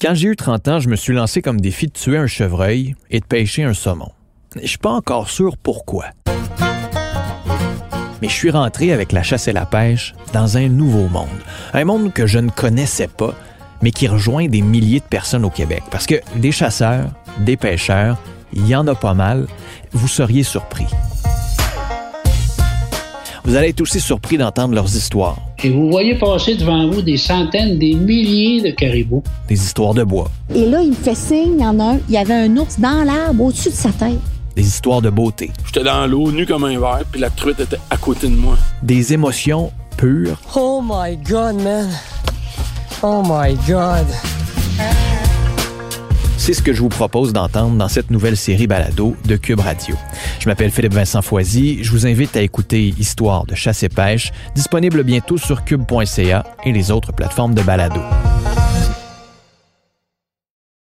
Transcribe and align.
Quand 0.00 0.14
j'ai 0.14 0.28
eu 0.28 0.36
30 0.36 0.68
ans, 0.68 0.80
je 0.80 0.88
me 0.88 0.96
suis 0.96 1.12
lancé 1.12 1.42
comme 1.42 1.60
défi 1.60 1.88
de 1.88 1.92
tuer 1.92 2.16
un 2.16 2.26
chevreuil 2.26 2.94
et 3.10 3.20
de 3.20 3.24
pêcher 3.26 3.64
un 3.64 3.74
saumon. 3.74 4.10
Je 4.56 4.66
suis 4.66 4.78
pas 4.78 4.92
encore 4.92 5.28
sûr 5.28 5.58
pourquoi. 5.58 6.06
Mais 8.22 8.28
je 8.28 8.32
suis 8.32 8.50
rentré 8.50 8.94
avec 8.94 9.12
la 9.12 9.22
chasse 9.22 9.46
et 9.46 9.52
la 9.52 9.66
pêche 9.66 10.14
dans 10.32 10.56
un 10.56 10.68
nouveau 10.70 11.08
monde. 11.08 11.28
Un 11.74 11.84
monde 11.84 12.14
que 12.14 12.26
je 12.26 12.38
ne 12.38 12.48
connaissais 12.48 13.08
pas, 13.08 13.34
mais 13.82 13.90
qui 13.90 14.08
rejoint 14.08 14.46
des 14.46 14.62
milliers 14.62 15.00
de 15.00 15.04
personnes 15.04 15.44
au 15.44 15.50
Québec. 15.50 15.82
Parce 15.90 16.06
que 16.06 16.14
des 16.36 16.50
chasseurs, 16.50 17.10
des 17.40 17.58
pêcheurs, 17.58 18.16
il 18.54 18.66
y 18.66 18.74
en 18.74 18.86
a 18.86 18.94
pas 18.94 19.12
mal. 19.12 19.48
Vous 19.92 20.08
seriez 20.08 20.44
surpris. 20.44 20.86
Vous 23.50 23.56
allez 23.56 23.70
être 23.70 23.80
aussi 23.80 23.98
surpris 23.98 24.38
d'entendre 24.38 24.76
leurs 24.76 24.94
histoires. 24.94 25.36
Et 25.64 25.70
vous 25.70 25.90
voyez 25.90 26.14
passer 26.14 26.54
devant 26.54 26.88
vous 26.88 27.02
des 27.02 27.16
centaines, 27.16 27.80
des 27.80 27.94
milliers 27.94 28.62
de 28.62 28.70
caribous. 28.70 29.24
Des 29.48 29.56
histoires 29.56 29.92
de 29.92 30.04
bois. 30.04 30.30
Et 30.54 30.66
là, 30.66 30.80
il 30.82 30.90
me 30.90 30.94
fait 30.94 31.16
signe, 31.16 31.54
il 31.58 31.60
y 31.60 31.66
en 31.66 31.80
a 31.80 31.94
un, 31.94 31.98
il 32.08 32.14
y 32.14 32.16
avait 32.16 32.34
un 32.34 32.56
ours 32.56 32.78
dans 32.78 33.02
l'arbre 33.02 33.46
au-dessus 33.46 33.70
de 33.70 33.74
sa 33.74 33.90
tête. 33.90 34.20
Des 34.54 34.64
histoires 34.64 35.02
de 35.02 35.10
beauté. 35.10 35.50
J'étais 35.66 35.82
dans 35.82 36.06
l'eau, 36.06 36.30
nu 36.30 36.46
comme 36.46 36.62
un 36.62 36.78
verre, 36.78 37.02
puis 37.10 37.20
la 37.20 37.28
truite 37.28 37.58
était 37.58 37.80
à 37.90 37.96
côté 37.96 38.28
de 38.28 38.36
moi. 38.36 38.56
Des 38.84 39.14
émotions 39.14 39.72
pures. 39.96 40.40
Oh 40.54 40.80
my 40.80 41.16
God, 41.16 41.60
man. 41.60 41.88
Oh 43.02 43.20
my 43.24 43.56
God. 43.66 44.06
C'est 46.40 46.54
ce 46.54 46.62
que 46.62 46.72
je 46.72 46.80
vous 46.80 46.88
propose 46.88 47.34
d'entendre 47.34 47.76
dans 47.76 47.88
cette 47.88 48.10
nouvelle 48.10 48.34
série 48.34 48.66
balado 48.66 49.14
de 49.26 49.36
Cube 49.36 49.60
Radio. 49.60 49.94
Je 50.38 50.48
m'appelle 50.48 50.70
Philippe 50.70 50.94
Vincent 50.94 51.20
Foisy. 51.20 51.84
Je 51.84 51.90
vous 51.90 52.06
invite 52.06 52.34
à 52.34 52.40
écouter 52.40 52.94
Histoire 52.98 53.44
de 53.44 53.54
chasse 53.54 53.82
et 53.82 53.90
pêche, 53.90 54.32
disponible 54.54 55.02
bientôt 55.02 55.36
sur 55.36 55.64
cube.ca 55.64 56.44
et 56.64 56.72
les 56.72 56.90
autres 56.90 57.12
plateformes 57.12 57.54
de 57.54 57.60
balado. 57.60 58.00